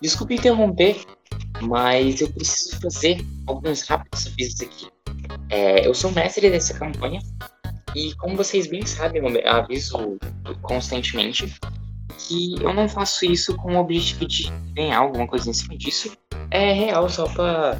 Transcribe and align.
Desculpe 0.00 0.34
interromper, 0.34 0.96
mas 1.62 2.20
eu 2.20 2.30
preciso 2.32 2.80
fazer 2.80 3.24
alguns 3.46 3.82
rápidos 3.82 4.26
avisos 4.26 4.60
aqui. 4.60 4.88
É, 5.48 5.86
eu 5.86 5.94
sou 5.94 6.10
mestre 6.12 6.50
dessa 6.50 6.74
campanha 6.74 7.20
e, 7.94 8.14
como 8.16 8.36
vocês 8.36 8.66
bem 8.66 8.84
sabem, 8.84 9.22
eu 9.22 9.50
aviso 9.50 10.18
constantemente 10.60 11.52
que 12.18 12.54
eu 12.60 12.74
não 12.74 12.88
faço 12.88 13.24
isso 13.24 13.56
com 13.56 13.74
o 13.74 13.80
objetivo 13.80 14.26
de 14.26 14.50
ganhar 14.74 14.98
alguma 14.98 15.26
coisa 15.26 15.48
em 15.48 15.52
cima 15.54 15.76
disso. 15.76 16.16
É 16.50 16.72
real, 16.72 17.08
só 17.08 17.26
pra, 17.28 17.78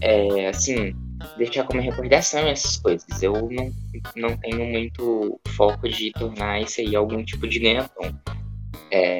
é, 0.00 0.48
assim, 0.48 0.94
deixar 1.36 1.64
como 1.64 1.80
recordação 1.80 2.40
essas 2.40 2.78
coisas. 2.78 3.22
Eu 3.22 3.34
não, 3.50 3.72
não 4.16 4.36
tenho 4.38 4.64
muito 4.64 5.38
foco 5.48 5.88
de 5.88 6.10
tornar 6.12 6.62
isso 6.62 6.80
aí 6.80 6.96
algum 6.96 7.22
tipo 7.22 7.46
de 7.46 7.58
ganha-pão. 7.58 8.18
É, 8.90 9.18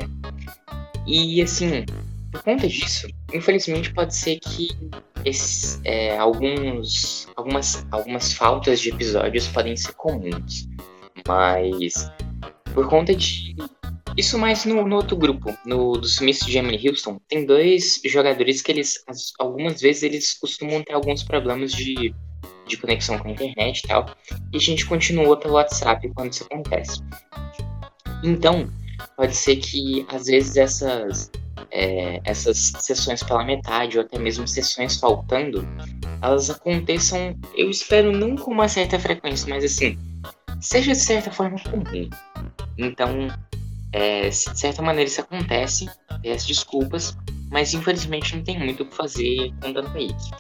e, 1.06 1.42
assim, 1.42 1.84
por 2.30 2.42
conta 2.42 2.68
disso, 2.68 3.08
infelizmente 3.32 3.92
pode 3.92 4.14
ser 4.14 4.38
que 4.38 4.68
esses, 5.24 5.80
é, 5.84 6.16
alguns, 6.16 7.28
algumas, 7.36 7.86
algumas 7.90 8.32
faltas 8.32 8.80
de 8.80 8.90
episódios 8.90 9.48
podem 9.48 9.76
ser 9.76 9.92
comuns. 9.94 10.68
Mas 11.26 12.10
por 12.74 12.88
conta 12.88 13.14
de. 13.14 13.54
Isso 14.16 14.38
mais 14.38 14.64
no, 14.64 14.86
no 14.86 14.96
outro 14.96 15.16
grupo, 15.16 15.56
no 15.64 15.92
do 15.92 16.06
sumiço 16.06 16.46
de 16.46 16.58
Emily 16.58 16.88
Houston, 16.88 17.20
tem 17.28 17.46
dois 17.46 18.00
jogadores 18.04 18.60
que 18.62 18.72
eles. 18.72 19.02
Algumas 19.38 19.80
vezes 19.80 20.02
eles 20.02 20.34
costumam 20.34 20.82
ter 20.82 20.92
alguns 20.92 21.22
problemas 21.22 21.72
de, 21.72 22.14
de 22.66 22.76
conexão 22.76 23.18
com 23.18 23.28
a 23.28 23.32
internet 23.32 23.80
e 23.80 23.88
tal. 23.88 24.06
E 24.52 24.56
a 24.56 24.60
gente 24.60 24.86
continua 24.86 25.36
pelo 25.36 25.54
WhatsApp 25.54 26.08
quando 26.14 26.32
isso 26.32 26.44
acontece. 26.44 27.00
Então, 28.22 28.68
pode 29.16 29.34
ser 29.34 29.56
que 29.56 30.04
às 30.08 30.26
vezes 30.26 30.56
essas 30.56 31.30
é, 31.70 32.20
essas 32.24 32.72
sessões 32.78 33.22
pela 33.22 33.44
metade 33.44 33.98
ou 33.98 34.04
até 34.04 34.18
mesmo 34.18 34.46
sessões 34.46 34.96
faltando, 34.96 35.66
elas 36.22 36.50
aconteçam, 36.50 37.36
eu 37.54 37.70
espero 37.70 38.12
não 38.12 38.36
com 38.36 38.50
uma 38.50 38.68
certa 38.68 38.98
frequência, 38.98 39.48
mas 39.48 39.64
assim, 39.64 39.98
seja 40.60 40.92
de 40.92 40.98
certa 40.98 41.30
forma 41.30 41.58
comum. 41.60 42.10
Então, 42.76 43.28
é, 43.92 44.30
se 44.30 44.52
de 44.52 44.60
certa 44.60 44.82
maneira 44.82 45.08
isso 45.08 45.20
acontece, 45.20 45.88
peço 46.22 46.46
desculpas, 46.46 47.16
mas 47.50 47.74
infelizmente 47.74 48.36
não 48.36 48.44
tem 48.44 48.58
muito 48.58 48.82
o 48.82 48.86
que 48.86 48.94
fazer 48.94 49.52
com 49.60 49.72
tanto 49.72 49.98
isso. 49.98 50.30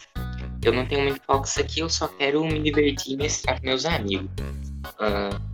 Eu 0.62 0.72
não 0.72 0.86
tenho 0.86 1.02
muito 1.04 1.20
foco 1.24 1.40
nisso 1.40 1.60
aqui, 1.60 1.80
eu 1.80 1.88
só 1.88 2.06
quero 2.06 2.44
me 2.44 2.60
divertir 2.60 3.14
e 3.14 3.16
mestrar 3.16 3.58
com 3.60 3.66
meus 3.66 3.86
amigos. 3.86 4.30
Uh, 5.00 5.49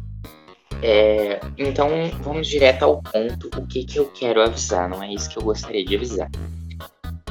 é, 0.82 1.40
então 1.56 1.88
vamos 2.22 2.46
direto 2.48 2.84
ao 2.84 3.02
ponto. 3.02 3.50
O 3.58 3.66
que, 3.66 3.84
que 3.84 3.98
eu 3.98 4.10
quero 4.12 4.42
avisar? 4.42 4.88
Não 4.88 5.02
é 5.02 5.12
isso 5.12 5.28
que 5.30 5.38
eu 5.38 5.42
gostaria 5.42 5.84
de 5.84 5.96
avisar. 5.96 6.30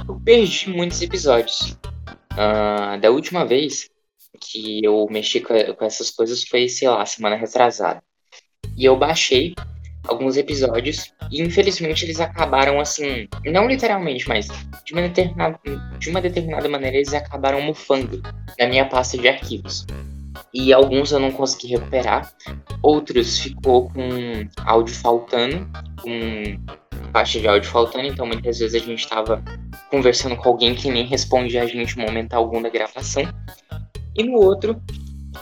Eu 0.07 0.19
perdi 0.23 0.69
muitos 0.69 1.01
episódios. 1.01 1.77
Uh, 2.33 2.99
da 2.99 3.11
última 3.11 3.45
vez 3.45 3.89
que 4.39 4.83
eu 4.83 5.07
mexi 5.09 5.39
com, 5.39 5.53
com 5.73 5.85
essas 5.85 6.11
coisas 6.11 6.43
foi, 6.43 6.67
sei 6.67 6.89
lá, 6.89 7.05
semana 7.05 7.35
retrasada. 7.35 8.03
E 8.75 8.83
eu 8.83 8.97
baixei 8.97 9.53
alguns 10.07 10.37
episódios 10.37 11.11
e 11.31 11.41
infelizmente 11.41 12.05
eles 12.05 12.19
acabaram 12.19 12.79
assim, 12.79 13.27
não 13.45 13.67
literalmente, 13.67 14.27
mas 14.27 14.47
de 14.83 14.93
uma 14.93 15.01
determinada, 15.01 15.59
de 15.97 16.09
uma 16.09 16.21
determinada 16.21 16.69
maneira 16.69 16.97
eles 16.97 17.13
acabaram 17.13 17.61
mufando 17.61 18.21
na 18.59 18.67
minha 18.67 18.85
pasta 18.85 19.17
de 19.17 19.27
arquivos 19.27 19.85
e 20.53 20.73
alguns 20.73 21.11
eu 21.11 21.19
não 21.19 21.31
consegui 21.31 21.67
recuperar, 21.67 22.31
outros 22.81 23.39
ficou 23.39 23.89
com 23.89 24.47
áudio 24.65 24.95
faltando, 24.95 25.67
com 26.01 27.11
faixa 27.11 27.39
de 27.39 27.47
áudio 27.47 27.69
faltando, 27.69 28.07
então 28.07 28.25
muitas 28.25 28.59
vezes 28.59 28.81
a 28.81 28.85
gente 28.85 28.99
estava 28.99 29.43
conversando 29.89 30.35
com 30.35 30.49
alguém 30.49 30.75
que 30.75 30.89
nem 30.89 31.05
respondia 31.05 31.63
a 31.63 31.65
gente 31.65 31.97
no 31.97 32.05
momento 32.05 32.33
algum 32.33 32.61
da 32.61 32.69
gravação. 32.69 33.23
E 34.15 34.23
no 34.23 34.33
outro, 34.33 34.81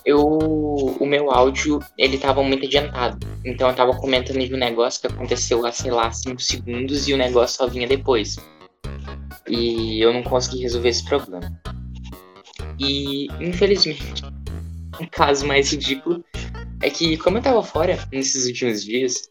eu 0.06 0.20
o 0.20 1.06
meu 1.06 1.32
áudio 1.32 1.80
ele 1.98 2.16
estava 2.16 2.44
muito 2.44 2.66
adiantado. 2.66 3.26
Então 3.46 3.68
eu 3.68 3.72
estava 3.72 3.96
comentando 3.96 4.40
de 4.40 4.54
um 4.54 4.58
negócio 4.58 5.02
que 5.02 5.08
aconteceu 5.08 5.66
há, 5.66 5.72
sei 5.72 5.92
lá, 5.92 6.12
5 6.12 6.42
segundos 6.42 7.08
e 7.08 7.14
o 7.14 7.18
negócio 7.18 7.58
só 7.58 7.68
vinha 7.68 7.88
depois. 7.88 8.38
E 9.48 10.00
eu 10.02 10.14
não 10.14 10.24
consegui 10.24 10.62
resolver 10.62 10.90
esse 10.90 11.06
problema. 11.06 11.62
E 12.80 13.28
infelizmente 13.40 14.24
um 15.00 15.06
caso 15.06 15.46
mais 15.46 15.72
ridículo 15.72 16.24
é 16.82 16.90
que, 16.90 17.18
como 17.18 17.38
eu 17.38 17.42
tava 17.42 17.64
fora 17.64 17.98
nesses 18.12 18.46
últimos 18.46 18.84
dias, 18.84 19.30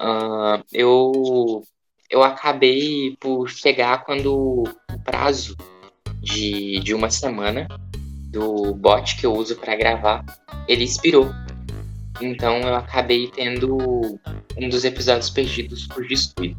uh, 0.00 0.62
eu, 0.72 1.62
eu 2.10 2.22
acabei 2.22 3.16
por 3.20 3.48
chegar 3.48 4.04
quando 4.04 4.64
o 4.92 4.98
prazo 5.04 5.56
de, 6.20 6.80
de 6.80 6.94
uma 6.94 7.10
semana 7.10 7.66
do 8.30 8.74
bot 8.74 9.16
que 9.16 9.26
eu 9.26 9.32
uso 9.32 9.56
para 9.56 9.76
gravar 9.76 10.24
ele 10.66 10.84
expirou. 10.84 11.30
Então 12.20 12.60
eu 12.60 12.74
acabei 12.74 13.28
tendo 13.28 13.76
um 14.56 14.68
dos 14.68 14.84
episódios 14.84 15.30
perdidos 15.30 15.86
por 15.86 16.06
descuido. 16.06 16.56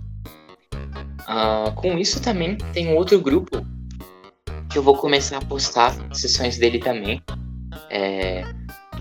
Uh, 1.21 1.71
com 1.75 1.97
isso 1.97 2.21
também 2.21 2.57
tem 2.73 2.87
um 2.87 2.95
outro 2.95 3.19
grupo 3.19 3.65
que 4.69 4.77
eu 4.77 4.83
vou 4.83 4.95
começar 4.97 5.37
a 5.37 5.45
postar 5.45 5.95
sessões 6.13 6.57
dele 6.57 6.79
também 6.79 7.21
é, 7.95 8.43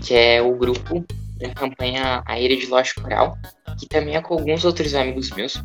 que 0.01 0.13
é 0.13 0.41
o 0.41 0.55
grupo 0.55 1.05
da 1.37 1.49
campanha 1.49 2.23
Aérea 2.25 2.57
de 2.57 2.67
Loja 2.67 2.93
Coral, 2.95 3.37
que 3.77 3.87
também 3.87 4.15
é 4.15 4.21
com 4.21 4.35
alguns 4.35 4.63
outros 4.63 4.95
amigos 4.95 5.29
meus. 5.31 5.61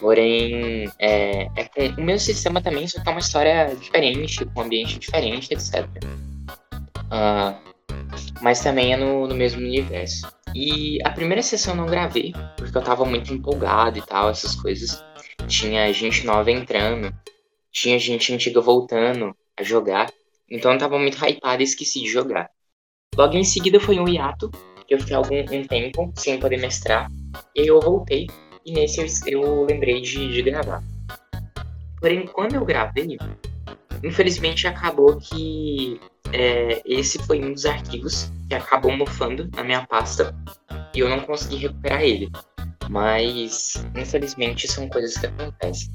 Porém, 0.00 0.88
é, 0.98 1.48
é 1.56 1.64
com 1.68 2.00
o 2.00 2.04
meu 2.04 2.18
sistema 2.18 2.60
também, 2.60 2.86
só 2.86 3.00
que 3.00 3.08
é 3.08 3.12
uma 3.12 3.20
história 3.20 3.74
diferente, 3.74 4.44
com 4.46 4.60
um 4.60 4.64
ambiente 4.64 4.98
diferente, 4.98 5.52
etc. 5.52 5.86
Uh, 5.86 7.08
ah, 7.10 7.58
mas 8.40 8.60
também 8.60 8.92
é 8.92 8.96
no, 8.96 9.26
no 9.26 9.34
mesmo 9.34 9.60
universo. 9.60 10.26
E 10.54 10.98
a 11.04 11.10
primeira 11.10 11.42
sessão 11.42 11.74
eu 11.74 11.80
não 11.82 11.86
gravei, 11.86 12.32
porque 12.56 12.76
eu 12.76 12.82
tava 12.82 13.04
muito 13.04 13.32
empolgado 13.32 13.98
e 13.98 14.02
tal, 14.02 14.30
essas 14.30 14.54
coisas. 14.54 15.02
Tinha 15.46 15.92
gente 15.92 16.24
nova 16.24 16.50
entrando, 16.50 17.12
tinha 17.70 17.98
gente 17.98 18.32
antiga 18.32 18.60
voltando 18.60 19.34
a 19.56 19.62
jogar. 19.62 20.10
Então 20.52 20.70
eu 20.72 20.78
tava 20.78 20.98
muito 20.98 21.16
hypado 21.24 21.62
e 21.62 21.64
esqueci 21.64 22.02
de 22.02 22.10
jogar. 22.10 22.50
Logo 23.16 23.34
em 23.34 23.42
seguida 23.42 23.80
foi 23.80 23.98
um 23.98 24.06
hiato, 24.06 24.50
que 24.86 24.94
eu 24.94 25.00
fiquei 25.00 25.16
algum 25.16 25.40
um 25.40 25.64
tempo 25.64 26.12
sem 26.14 26.38
poder 26.38 26.58
mestrar. 26.58 27.10
E 27.56 27.62
aí 27.62 27.66
eu 27.66 27.80
voltei, 27.80 28.26
e 28.64 28.72
nesse 28.72 29.00
eu, 29.00 29.42
eu 29.42 29.64
lembrei 29.64 30.02
de, 30.02 30.30
de 30.30 30.42
gravar. 30.42 30.82
Porém, 31.98 32.26
quando 32.26 32.54
eu 32.54 32.64
gravei, 32.66 33.16
infelizmente 34.04 34.66
acabou 34.66 35.18
que 35.18 35.98
é, 36.32 36.82
esse 36.84 37.18
foi 37.20 37.42
um 37.42 37.54
dos 37.54 37.64
arquivos 37.64 38.30
que 38.46 38.54
acabou 38.54 38.94
mofando 38.94 39.48
na 39.56 39.64
minha 39.64 39.86
pasta 39.86 40.34
e 40.94 41.00
eu 41.00 41.08
não 41.08 41.20
consegui 41.20 41.56
recuperar 41.56 42.02
ele. 42.02 42.30
Mas, 42.90 43.72
infelizmente, 43.96 44.68
são 44.68 44.86
coisas 44.86 45.16
que 45.16 45.26
acontecem. 45.26 45.90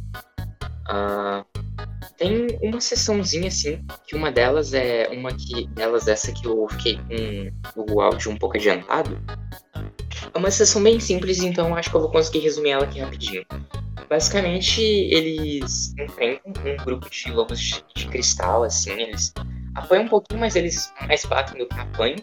Uh, 0.90 1.56
tem 2.17 2.47
uma 2.61 2.81
sessãozinha 2.81 3.47
assim, 3.47 3.85
que 4.05 4.16
uma 4.16 4.31
delas 4.31 4.73
é 4.73 5.07
uma 5.09 5.31
que 5.31 5.67
delas 5.67 6.07
essa 6.07 6.31
que 6.31 6.47
eu 6.47 6.67
fiquei 6.72 6.97
com 7.73 7.94
o 7.94 8.01
áudio 8.01 8.31
um 8.31 8.38
pouco 8.38 8.57
adiantado. 8.57 9.22
É 10.33 10.38
uma 10.38 10.51
sessão 10.51 10.81
bem 10.81 11.00
simples, 11.00 11.39
então 11.39 11.75
acho 11.75 11.89
que 11.89 11.95
eu 11.95 12.01
vou 12.01 12.11
conseguir 12.11 12.39
resumir 12.39 12.72
ela 12.72 12.83
aqui 12.85 13.00
rapidinho. 13.00 13.45
Basicamente, 14.09 14.81
eles 14.81 15.94
enfrentam 15.97 16.53
um 16.66 16.78
grupo 16.78 17.09
de 17.09 17.31
lobos 17.31 17.59
de, 17.59 17.83
de 17.95 18.07
cristal, 18.07 18.63
assim, 18.63 18.94
eles 18.94 19.34
apanham 19.75 20.05
um 20.05 20.09
pouquinho, 20.09 20.39
mas 20.39 20.55
eles 20.55 20.91
mais 21.07 21.23
batem 21.25 21.57
do 21.57 21.67
que 21.67 21.79
apanham. 21.79 22.17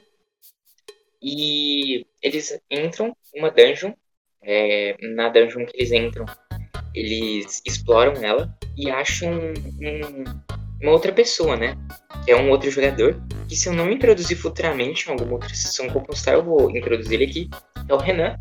E 1.22 2.06
eles 2.20 2.58
entram 2.70 3.16
numa 3.34 3.50
dungeon. 3.50 3.92
É, 4.46 4.94
na 5.14 5.30
dungeon 5.30 5.64
que 5.64 5.74
eles 5.74 5.90
entram, 5.90 6.26
eles 6.94 7.60
exploram 7.66 8.12
ela 8.22 8.56
e 8.76 8.90
acham 8.90 9.32
um, 9.32 10.24
uma 10.80 10.92
outra 10.92 11.12
pessoa, 11.12 11.56
né? 11.56 11.76
Que 12.24 12.30
é 12.30 12.36
um 12.36 12.50
outro 12.50 12.70
jogador. 12.70 13.20
Que 13.48 13.56
se 13.56 13.68
eu 13.68 13.72
não 13.72 13.90
introduzir 13.90 14.36
futuramente 14.36 15.08
em 15.08 15.12
alguma 15.12 15.32
outra 15.32 15.48
sessão 15.48 15.88
que 15.88 15.96
eu 15.96 16.44
vou 16.44 16.70
introduzir 16.70 17.20
ele 17.20 17.30
aqui. 17.30 17.50
É 17.88 17.94
o 17.94 17.98
Renan. 17.98 18.36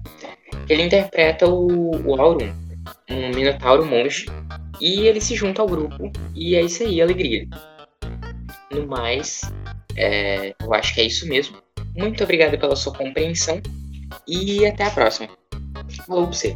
Ele 0.70 0.84
interpreta 0.84 1.48
o, 1.48 1.92
o 2.06 2.22
Aurum, 2.22 2.54
um 3.10 3.30
Minotauro 3.30 3.86
monge. 3.86 4.26
E 4.80 5.08
ele 5.08 5.20
se 5.20 5.36
junta 5.36 5.62
ao 5.62 5.68
grupo. 5.68 6.12
E 6.36 6.56
é 6.56 6.62
isso 6.62 6.84
aí, 6.84 7.02
alegria. 7.02 7.48
No 8.72 8.88
mais, 8.88 9.42
é, 9.96 10.54
eu 10.62 10.74
acho 10.74 10.94
que 10.94 11.02
é 11.02 11.06
isso 11.06 11.28
mesmo. 11.28 11.58
Muito 11.96 12.24
obrigado 12.24 12.58
pela 12.58 12.76
sua 12.76 12.94
compreensão. 12.94 13.62
E 14.28 14.66
até 14.66 14.86
a 14.86 14.92
próxima. 14.92 15.30
Falou 16.06 16.28
pra 16.28 16.34
você. 16.34 16.56